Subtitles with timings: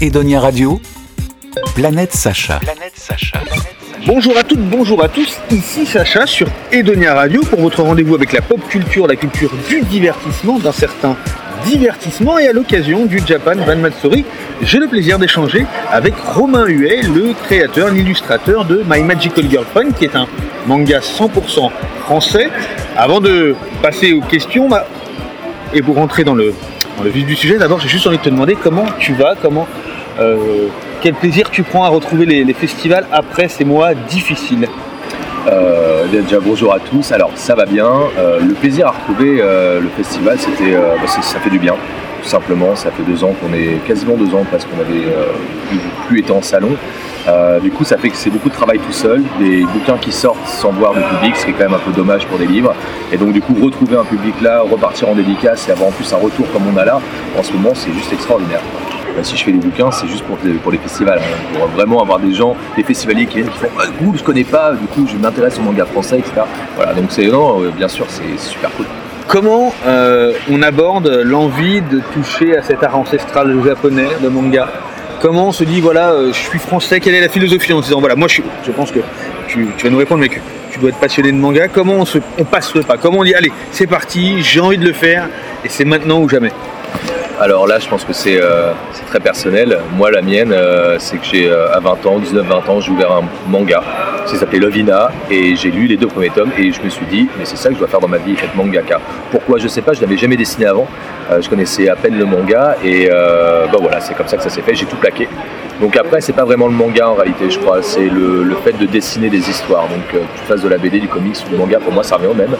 [0.00, 0.80] Edonia Radio,
[1.76, 2.58] Planète Sacha.
[4.06, 8.32] Bonjour à toutes, bonjour à tous, ici Sacha sur Edonia Radio pour votre rendez-vous avec
[8.32, 11.16] la pop culture, la culture du divertissement, d'un certain
[11.64, 14.24] divertissement et à l'occasion du Japan Van Matsuri,
[14.62, 20.06] j'ai le plaisir d'échanger avec Romain Huet, le créateur, l'illustrateur de My Magical Girlfriend qui
[20.06, 20.26] est un
[20.66, 21.70] manga 100%
[22.00, 22.50] français.
[22.96, 24.86] Avant de passer aux questions bah,
[25.72, 26.52] et pour rentrer dans le,
[26.98, 29.34] dans le vif du sujet, d'abord j'ai juste envie de te demander comment tu vas,
[29.40, 29.68] comment
[30.20, 30.68] euh,
[31.00, 34.68] quel plaisir tu prends à retrouver les, festivals après ces mois difficiles
[35.46, 37.12] Euh, déjà bonjour à tous.
[37.12, 37.90] Alors ça va bien.
[38.18, 41.74] Euh, le plaisir à retrouver le festival, c'était, bah, ça fait du bien.
[42.22, 45.04] Tout simplement, ça fait deux ans qu'on est quasiment deux ans parce qu'on avait
[45.68, 46.70] plus, plus été en salon.
[47.62, 50.46] Du coup, ça fait que c'est beaucoup de travail tout seul, des bouquins qui sortent
[50.46, 52.74] sans voir le public, ce qui est quand même un peu dommage pour des livres.
[53.12, 56.10] Et donc, du coup, retrouver un public là, repartir en dédicace et avoir en plus
[56.14, 57.00] un retour comme on a là,
[57.38, 58.62] en ce moment, c'est juste extraordinaire.
[59.16, 62.18] Euh, si je fais des bouquins, c'est juste pour, les- festivals, hein, pour vraiment avoir
[62.18, 65.06] des gens, des festivaliers qui viennent, qui font ah, coup, je connais pas, du coup,
[65.06, 66.42] je m'intéresse au manga français, etc.
[66.76, 68.86] Voilà, donc c'est non, euh, bien sûr, c'est super cool.
[69.28, 74.68] Comment euh, on aborde l'envie de toucher à cet art ancestral japonais de manga?
[75.20, 77.86] Comment on se dit, voilà, euh, je suis français, quelle est la philosophie en se
[77.86, 78.98] disant, voilà, moi je, pense que
[79.46, 81.68] tu, vas nous répondre, mais que tu dois être passionné de manga.
[81.68, 82.98] Comment on, se, on passe le pas?
[82.98, 85.28] Comment on dit, allez, c'est parti, j'ai envie de le faire,
[85.64, 86.52] et c'est maintenant ou jamais?
[87.40, 88.72] Alors là, je pense que c'est euh,
[89.08, 89.78] très personnel.
[89.96, 93.10] Moi, la mienne, euh, c'est que j'ai euh, à 20 ans, 19-20 ans, j'ai ouvert
[93.10, 93.82] un manga.
[94.24, 97.28] Ça s'appelait Lovina et j'ai lu les deux premiers tomes et je me suis dit,
[97.36, 99.00] mais c'est ça que je dois faire dans ma vie, être mangaka.
[99.32, 99.58] Pourquoi?
[99.58, 100.86] Je sais pas, je n'avais jamais dessiné avant.
[101.40, 104.62] Je connaissais à peine le manga et bah voilà, c'est comme ça que ça s'est
[104.62, 104.74] fait.
[104.74, 105.28] J'ai tout plaqué.
[105.80, 107.82] Donc après, c'est pas vraiment le manga en réalité, je crois.
[107.82, 109.88] C'est le, fait de dessiner des histoires.
[109.88, 112.02] Donc euh, que tu fasses de la BD, du comics ou du manga, pour moi,
[112.02, 112.56] ça revient au même.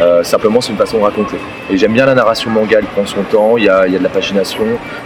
[0.00, 1.36] Euh, simplement, c'est une façon de raconter.
[1.70, 4.08] Et j'aime bien la narration manga, elle prend son temps, il y a, de la
[4.08, 4.64] pagination.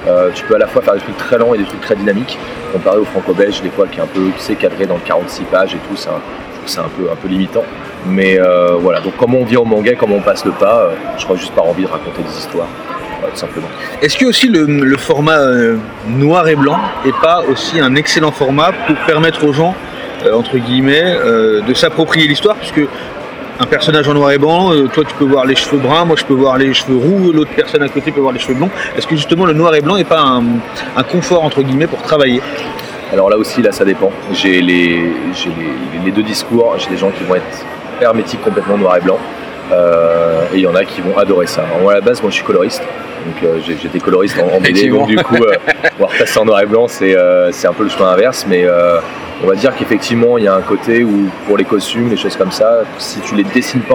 [0.09, 1.97] Euh, tu peux à la fois faire des trucs très lents et des trucs très
[1.97, 2.39] dynamiques,
[2.73, 5.45] comparé au franco-belge, des fois, qui est un peu, tu sais, cadré dans le 46
[5.45, 5.97] pages et tout.
[5.97, 6.21] C'est un,
[6.67, 7.65] c'est un peu, un peu limitant.
[8.07, 10.95] Mais euh, voilà, donc comment on vient au manga, comment on passe le pas, euh,
[11.19, 12.69] je crois juste par envie de raconter des histoires,
[14.03, 15.77] Est-ce que aussi le, format euh,
[16.09, 19.75] noir et blanc est pas aussi un excellent format pour permettre aux gens,
[20.25, 22.57] euh, entre guillemets, euh, de s'approprier l'histoire?
[22.57, 22.81] Puisque
[23.59, 26.25] un personnage en noir et blanc, toi tu peux voir les cheveux bruns, moi je
[26.25, 28.71] peux voir les cheveux roux, l'autre personne à côté peut voir les cheveux blonds.
[28.97, 32.41] Est-ce que justement le noir et blanc n'est pas un, confort, entre guillemets, pour travailler?
[33.13, 34.11] Alors là aussi, là, ça dépend.
[34.33, 36.77] J'ai les, j'ai les, les deux discours.
[36.79, 37.65] J'ai des gens qui vont être
[38.01, 39.19] hermétiques complètement noir et blanc.
[39.73, 41.63] Euh, et il y en a qui vont adorer ça.
[41.81, 42.83] Moi, à la base, moi, je suis coloriste.
[43.27, 44.89] Donc, euh, j'ai- j'étais coloriste en, en BD.
[44.89, 45.53] Donc, du coup, euh,
[45.99, 48.47] voir passer en noir et blanc, c'est euh, un peu le chemin inverse.
[48.49, 48.99] Mais euh,
[49.43, 52.37] on va dire qu'effectivement, il y a un côté où, pour les costumes, les choses
[52.37, 53.95] comme ça, si tu les dessines pas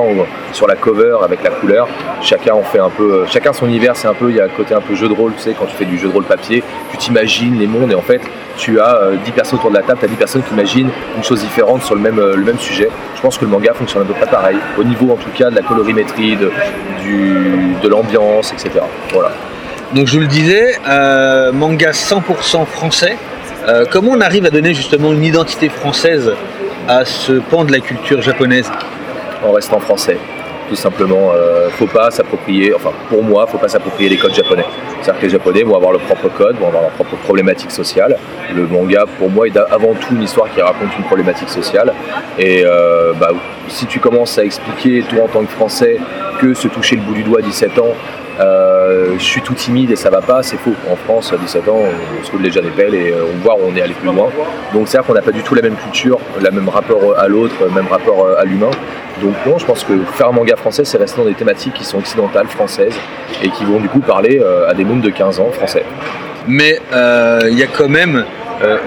[0.54, 1.88] sur la cover avec la couleur,
[2.22, 3.04] chacun en fait un peu.
[3.22, 4.30] euh, Chacun son univers, c'est un peu.
[4.32, 5.86] Il y a un côté un peu jeu de rôle, tu sais, quand tu fais
[5.86, 8.22] du jeu de rôle papier, tu t'imagines les mondes et en fait,
[8.58, 10.90] tu as euh, 10 personnes autour de la table, tu as 10 personnes qui imaginent
[11.18, 12.90] une chose différente sur le même, euh, le même sujet.
[13.16, 15.50] Je pense que le manga fonctionne à peu près pareil, au niveau en tout cas
[15.52, 16.50] de la colorimétrie, de,
[17.84, 18.72] de l'ambiance, etc.
[19.14, 19.32] Voilà.
[19.94, 23.18] Donc je le disais, euh, manga 100% français.
[23.68, 26.32] Euh, comment on arrive à donner justement une identité française
[26.88, 28.70] à ce pan de la culture japonaise
[29.44, 30.18] en restant français.
[30.70, 34.66] Tout simplement, euh, faut pas s'approprier, enfin pour moi, faut pas s'approprier les codes japonais.
[35.02, 38.18] C'est-à-dire que les japonais vont avoir leur propre code, vont avoir leur propre problématique sociale.
[38.56, 41.92] Le manga, pour moi, est avant tout une histoire qui raconte une problématique sociale.
[42.38, 43.30] Et euh, bah,
[43.68, 45.98] si tu commences à expliquer, toi en tant que français,
[46.40, 47.94] que se toucher le bout du doigt à 17 ans,
[48.40, 50.74] euh, je suis tout timide et ça va pas, c'est faux.
[50.92, 51.80] En France, à 17 ans,
[52.20, 54.30] on se roule déjà des pelles et on voit où on est allé plus loin.
[54.74, 57.56] Donc c'est-à-dire qu'on n'a pas du tout la même culture, le même rapport à l'autre,
[57.62, 58.72] le même rapport à l'humain.
[59.22, 61.86] Donc non, je pense que faire un manga français, c'est rester dans des thématiques qui
[61.86, 62.96] sont occidentales, françaises,
[63.42, 65.86] et qui vont du coup parler euh, à des mômes de 15 ans français.
[66.48, 68.26] Mais euh, il y a quand même,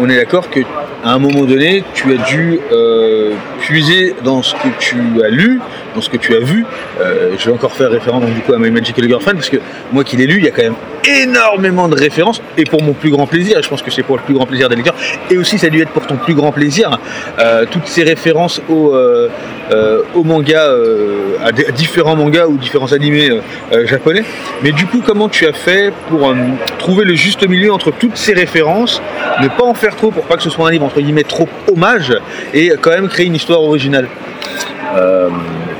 [0.00, 0.60] on est d'accord que
[1.04, 5.60] à un moment donné, tu as dû euh, puiser dans ce que tu as lu,
[5.94, 6.64] dans ce que tu as vu.
[7.00, 9.58] Euh, je vais encore faire référence donc, du coup à My Magical Girlfriend parce que
[9.92, 12.92] moi qui l'ai lu, il y a quand même énormément de références et pour mon
[12.92, 13.58] plus grand plaisir.
[13.58, 14.94] et Je pense que c'est pour le plus grand plaisir des lecteurs
[15.30, 16.98] et aussi ça dû être pour ton plus grand plaisir.
[17.38, 19.28] euh, toutes ces références au, euh,
[19.72, 23.30] euh, manga, euh, à, différents mangas ou différents animés
[23.84, 24.24] japonais.
[24.62, 26.34] Mais du coup, comment tu as fait pour
[26.78, 29.00] trouver le juste milieu entre toutes ces références,
[29.42, 31.48] ne pas en faire trop pour pas que ce soit un livre entre guillemets trop
[31.72, 32.12] hommage
[32.52, 34.08] et quand même créer une histoire originale?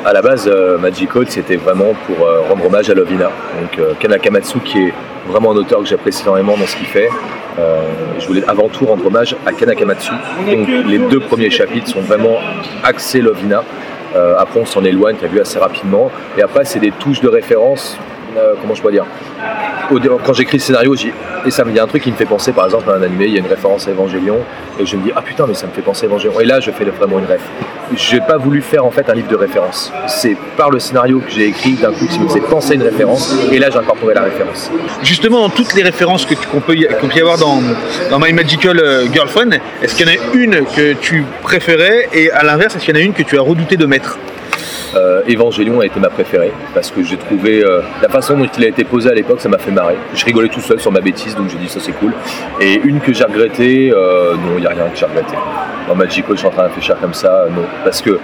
[0.08, 3.30] À la base, euh, Magic Code, c'était vraiment pour euh, rendre hommage à Lovina.
[3.60, 4.94] Donc euh, Ken Akamatsu, qui est
[5.28, 7.10] vraiment un auteur que j'apprécie énormément dans ce qu'il fait.
[8.18, 10.12] Je voulais avant tout rendre hommage à Ken Akamatsu.
[10.46, 12.38] Donc les deux premiers chapitres sont vraiment
[12.84, 13.64] axés Lovina.
[14.38, 16.10] Après, on s'en éloigne, tu as vu assez rapidement.
[16.38, 17.98] Et après, c'est des touches de référence
[18.38, 19.04] euh, comment je pourrais dire
[20.24, 20.94] Quand j'écris le scénario,
[21.46, 23.26] et ça me dit un truc qui me fait penser, par exemple, à un animé,
[23.26, 24.38] il y a une référence à Evangelion,
[24.80, 26.38] et je me dis, ah putain, mais ça me fait penser à Evangelion.
[26.40, 27.40] Et là, je fais vraiment une ref.
[27.96, 29.90] J'ai pas voulu faire en fait un livre de référence.
[30.08, 32.82] C'est par le scénario que j'ai écrit d'un coup qui me faisait penser à une
[32.82, 34.70] référence, et là, j'ai incorporé la référence.
[35.02, 37.62] Justement, dans toutes les références que tu- qu'on peut, y- qu'on peut y avoir dans,
[38.10, 39.52] dans My Magical euh, Girlfriend,
[39.82, 42.98] est-ce qu'il y en a une que tu préférais et à l'inverse, est-ce qu'il y
[42.98, 44.18] en a une que tu as redouté de mettre
[44.94, 45.22] Euh,
[45.80, 48.84] a été ma préférée parce que j'ai trouvé euh, la façon dont il a été
[48.84, 49.96] posé à l'époque, ça m'a fait marrer.
[50.14, 52.12] Je rigolais tout seul sur ma bêtise, donc j'ai dit ça c'est cool.
[52.60, 55.36] Et une que j'ai regrettée, euh, non, il n'y a rien que j'ai regretté.
[55.86, 57.64] Dans Magical, je suis en train de comme ça, non.
[57.84, 58.18] Parce que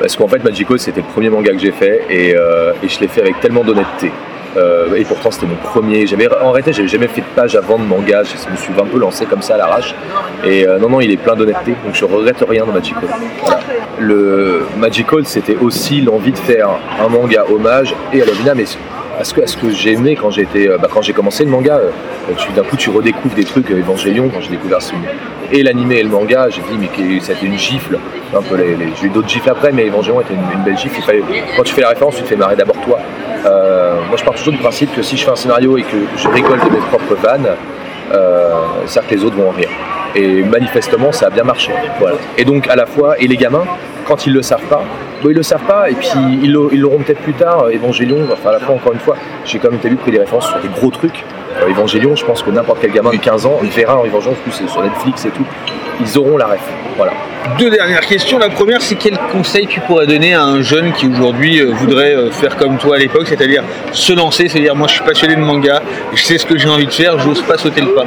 [0.00, 2.98] parce qu'en fait, Magical, c'était le premier manga que j'ai fait et, euh, et je
[2.98, 4.10] l'ai fait avec tellement d'honnêteté.
[4.56, 6.06] Euh, et pourtant, c'était mon premier.
[6.06, 8.22] J'avais en réalité, j'avais jamais fait de page avant de manga.
[8.22, 9.94] Je me suis un peu lancé comme ça à l'arrache.
[10.44, 11.72] Et euh, non, non, il est plein d'honnêteté.
[11.84, 13.08] Donc, je regrette rien dans Magical.
[13.98, 16.68] Le Magical, c'était aussi l'envie de faire
[17.00, 18.64] un manga hommage et à Lovina, mais
[19.18, 21.76] à ce que, que j'aimais quand j'étais, euh, bah, j'ai commencé le manga.
[21.76, 21.90] euh,
[22.36, 23.70] tu- D'un coup, tu redécouvres des trucs.
[23.70, 24.92] Evangelion, quand j'ai découvert ce,
[25.52, 27.98] et l'animé et le manga, j'ai dit mais que- c'était une gifle.
[28.34, 31.00] Un les, j'ai eu d'autres gifles après, mais Evangelion était une, belle gifle.
[31.56, 32.98] Quand tu fais la référence, tu te fais marrer d'abord toi.
[33.44, 35.96] Euh, moi, je pars toujours du principe que si je fais un scénario et que
[36.16, 37.48] je rigole de mes propres vannes,
[38.12, 38.52] euh,
[38.86, 39.70] que les autres vont en rire.
[40.14, 41.72] Et manifestement, ça a bien marché.
[42.36, 43.64] Et donc, à la fois, et les gamins,
[44.06, 44.84] quand ils le savent pas,
[45.22, 46.08] bon, ils le savent pas, et puis
[46.42, 47.68] ils l'auront peut-être plus tard.
[47.72, 50.48] Evangelion, enfin, à la fois, encore une fois, j'ai quand même vu pris des références
[50.48, 51.24] sur des gros trucs.
[51.60, 54.32] Euh, Evangelion, je pense que n'importe quel gamin de 15 ans, il verra en Evangelion,
[54.32, 55.44] en plus c'est sur Netflix et tout,
[56.00, 56.60] ils auront la ref.
[56.96, 57.12] Voilà.
[57.58, 58.38] Deux dernières questions.
[58.38, 62.14] La première, c'est quel conseil tu pourrais donner à un jeune qui aujourd'hui euh, voudrait
[62.14, 65.40] euh, faire comme toi à l'époque, c'est-à-dire se lancer, c'est-à-dire moi je suis passionné de
[65.40, 65.82] manga,
[66.14, 68.04] je sais ce que j'ai envie de faire, j'ose pas sauter le pas.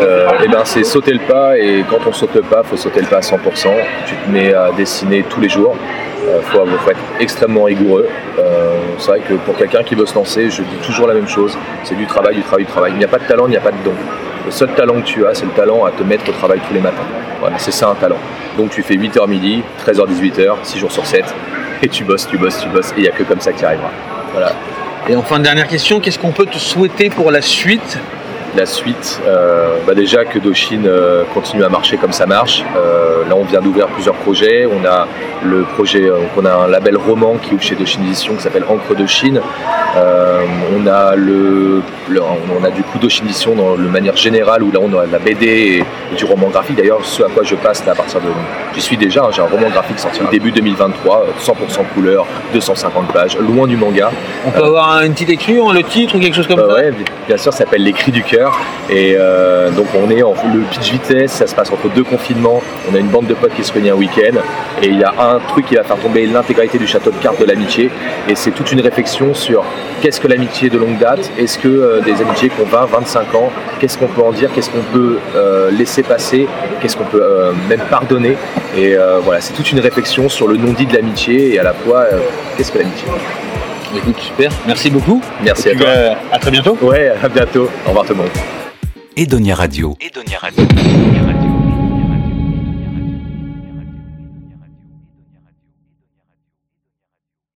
[0.00, 3.00] Euh, et ben c'est sauter le pas et quand on saute le pas, faut sauter
[3.00, 3.38] le pas à 100%.
[4.06, 5.76] Tu te mets à dessiner tous les jours.
[6.26, 8.08] Il faut, être extrêmement rigoureux.
[8.38, 11.28] Euh, c'est vrai que pour quelqu'un qui veut se lancer, je dis toujours la même
[11.28, 11.56] chose.
[11.84, 12.92] C'est du travail, du travail, du travail.
[12.94, 13.92] Il n'y a pas de talent, il n'y a pas de don.
[14.46, 16.74] Le seul talent que tu as, c'est le talent à te mettre au travail tous
[16.74, 17.04] les matins.
[17.58, 18.18] C'est ça un talent.
[18.56, 21.24] Donc tu fais 8h midi, 13h, 18h, 6 jours sur 7,
[21.82, 23.58] et tu bosses, tu bosses, tu bosses, et il n'y a que comme ça que
[23.58, 23.90] tu arriveras.
[24.32, 24.52] Voilà.
[25.08, 27.98] Et enfin, dernière question, qu'est-ce qu'on peut te souhaiter pour la suite?
[28.56, 32.64] La suite, euh, bah déjà que Doshin euh, continue à marcher comme ça marche.
[32.76, 34.66] Euh, là, on vient d'ouvrir plusieurs projets.
[34.66, 35.06] On a
[35.44, 38.94] le projet, on a un label roman qui ouvre chez Doshin Edition qui s'appelle Encre
[38.96, 39.40] de Chine.
[40.76, 44.70] On a le, le- on a du coup Doshin Edition dans le manière générale où
[44.72, 46.76] là on a de la BD et, et du roman graphique.
[46.76, 48.26] D'ailleurs, ce à quoi je passe là à partir de,
[48.74, 49.22] j'y suis déjà.
[49.24, 51.52] hein, J'ai un roman graphique sorti au début 2023, euh, 100%
[51.94, 54.10] couleur, 250 pages, loin du manga.
[54.46, 56.74] On peut avoir un- une petite écriture, le titre ou quelque chose comme Bah ça
[56.74, 58.43] ouais, bi- bien sûr, ça s'appelle Les Cris du Cœur.
[58.90, 62.62] Et euh, donc, on est en le pitch vitesse, ça se passe entre deux confinements.
[62.90, 64.38] On a une bande de potes qui se réunit un week-end.
[64.82, 67.40] Et il y a un truc qui va faire tomber l'intégralité du château de cartes
[67.40, 67.90] de l'amitié.
[68.28, 69.64] Et c'est toute une réflexion sur
[70.02, 71.30] qu'est-ce que l'amitié de longue date?
[71.38, 73.50] Est-ce que euh, des amitiés qui ont 20, 25 ans,
[73.80, 74.50] qu'est-ce qu'on peut en dire?
[74.54, 76.46] Qu'est-ce qu'on peut euh, laisser passer?
[76.80, 77.24] Qu'est-ce qu'on peut
[77.68, 78.36] même pardonner?
[78.76, 82.06] Et voilà, c'est toute une réflexion sur le non-dit de l'amitié et à la fois
[82.56, 83.06] qu'est-ce que l'amitié?
[83.96, 85.20] Écoute, super, merci beaucoup.
[85.42, 85.86] Merci à toi.
[85.86, 86.76] euh, à très bientôt.
[86.82, 87.68] Ouais, à bientôt.
[87.84, 88.30] Au revoir tout le monde.
[89.16, 89.96] Edonia Radio.
[90.00, 90.66] Edonia Radio.